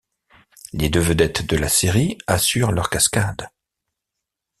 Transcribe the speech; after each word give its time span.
Les 0.73 0.89
deux 0.89 0.99
vedettes 0.99 1.45
de 1.47 1.55
la 1.55 1.69
série 1.69 2.17
assurent 2.25 2.71
leurs 2.71 2.89
cascades. 2.89 3.49